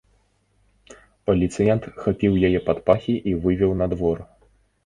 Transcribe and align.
Паліцыянт 1.29 1.83
хапіў 2.05 2.33
яе 2.49 2.59
пад 2.71 2.77
пахі 2.89 3.15
і 3.33 3.37
вывеў 3.45 3.71
на 3.83 3.93
двор. 3.93 4.17